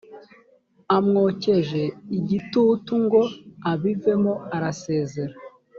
[0.97, 1.81] amwokeje
[2.17, 3.21] igitutu ngo
[3.71, 5.33] abivemo arasezera